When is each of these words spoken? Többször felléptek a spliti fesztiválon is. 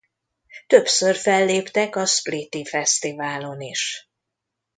Többször 0.67 1.15
felléptek 1.15 1.95
a 1.95 2.05
spliti 2.05 2.65
fesztiválon 2.65 3.61
is. 3.61 4.09